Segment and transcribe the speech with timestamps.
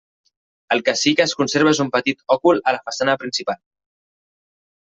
[0.75, 3.63] El que sí que es conserva és un petit òcul a la façana principal.